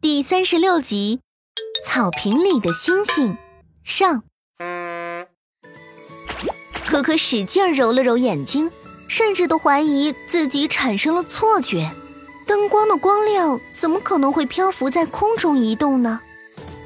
[0.00, 1.20] 第三十六集，
[1.84, 3.36] 草坪里的星星
[3.84, 4.22] 上。
[6.86, 8.70] 可可使劲揉了揉眼睛，
[9.08, 11.90] 甚至都怀疑自己产生了错觉。
[12.46, 16.20] 灯光的光亮怎么可能会漂浮在空中移动呢？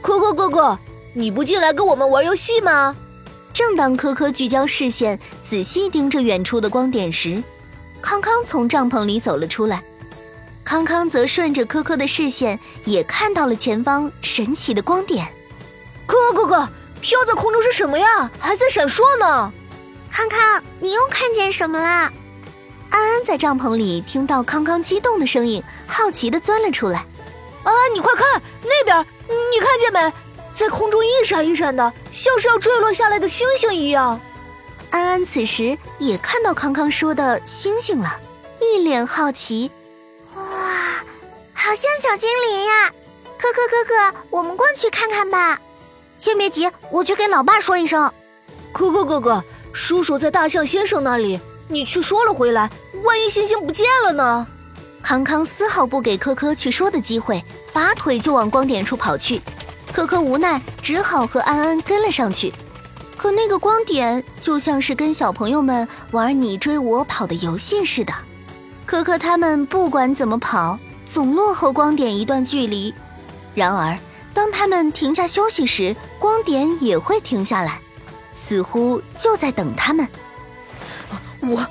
[0.02, 0.78] 可可哥哥，
[1.14, 2.94] 你不进来跟我们玩游戏吗？
[3.52, 7.42] 正当可可聚焦视线，仔细盯着远处的光点时，
[8.02, 9.82] 康康从帐篷里走了出来。
[10.66, 15.24] 康康则顺着科科的视线，也看到了前方神奇的光点。
[16.06, 16.68] 可可哥哥，
[17.00, 18.28] 飘在空中是什么呀？
[18.40, 19.52] 还在闪烁呢。
[20.10, 22.10] 康康，你又看见什么了？
[22.90, 27.06] 安安在帐篷里听到康康激动的声音，好奇的钻了出来。
[27.62, 30.12] 安安，你快看那边，你看见没？
[30.52, 34.20] 在空中一闪一闪的，像是要坠落下来的星星一样。
[34.90, 38.18] 安安此时也看到康康说的星星了，
[38.60, 39.70] 一脸好奇。
[41.76, 42.90] 好像小精灵呀，
[43.36, 45.60] 可可哥哥，我们过去看看吧。
[46.16, 48.10] 先别急，我去给老爸说一声。
[48.72, 52.70] 可可哥哥，叔叔在大象先生那里，你去说了回来，
[53.04, 54.46] 万一星星不见了呢？
[55.02, 59.42] 康康丝毫不给科科去说的机会，拔腿就往光点处跑去。
[59.92, 62.54] 科科无奈，只好和安安跟了上去。
[63.18, 68.14] 可那个光点就像是跟小朋友们玩你追我跑的游戏似的，
[68.86, 70.78] 科科他们不管怎么跑。
[71.06, 72.92] 总落后光点一段距离，
[73.54, 73.96] 然而
[74.34, 77.80] 当他们停下休息时，光点也会停下来，
[78.34, 80.06] 似乎就在等他们。
[81.40, 81.66] 我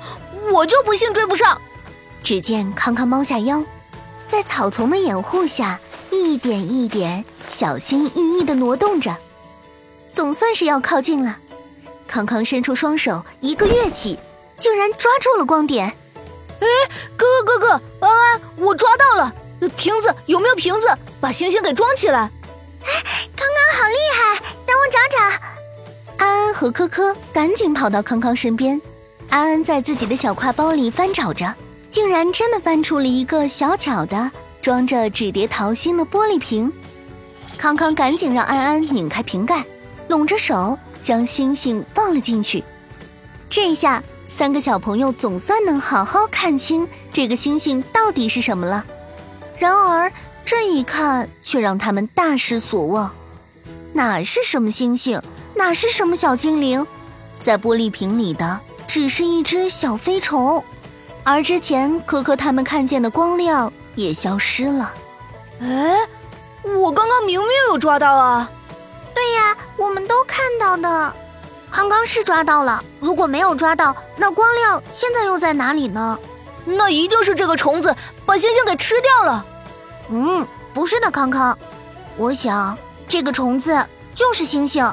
[0.50, 1.60] 我就不信追不上！
[2.24, 3.62] 只见康康猫下腰，
[4.26, 5.78] 在草丛的掩护下，
[6.10, 9.14] 一点一点、小心翼翼地挪动着，
[10.12, 11.38] 总算是要靠近了。
[12.08, 14.18] 康康伸出双手，一个跃起，
[14.58, 15.86] 竟然抓住了光点。
[16.58, 16.66] 哎，
[17.16, 18.40] 哥哥哥哥，安安，
[19.70, 20.86] 瓶子，有没有瓶子？
[21.20, 22.18] 把星星给装起来。
[22.20, 22.88] 哎，
[23.34, 26.24] 康康好厉害，等我找找。
[26.24, 28.80] 安安和科科赶紧跑到康康身边。
[29.28, 31.52] 安安在自己的小挎包里翻找着，
[31.90, 34.30] 竟然真的翻出了一个小巧的
[34.62, 36.72] 装着纸叠桃心的玻璃瓶。
[37.58, 39.64] 康康赶紧让安安拧开瓶盖，
[40.08, 42.62] 拢着手将星星放了进去。
[43.48, 44.02] 这下。
[44.28, 48.84] 三个小朋友总算能好好看清这个星星到底是什么了，
[49.58, 50.12] 然而
[50.44, 53.10] 这一看却让他们大失所望。
[53.92, 55.20] 哪是什么星星，
[55.54, 56.86] 哪是什么小精灵，
[57.40, 60.62] 在玻璃瓶里的只是一只小飞虫，
[61.24, 64.92] 而之前可可他们看见的光亮也消失了。
[65.60, 65.96] 哎，
[66.62, 68.50] 我刚刚明明有抓到啊！
[69.14, 71.14] 对呀，我们都看到的。
[71.70, 76.18] 刚刚是抓到了，如果没有抓到，那光亮现在又在哪里呢？
[76.66, 77.94] 那一定是这个虫子
[78.26, 79.46] 把星星给吃掉了。
[80.10, 81.56] 嗯，不是的，康康，
[82.16, 82.76] 我想
[83.08, 84.92] 这个虫子就是星星。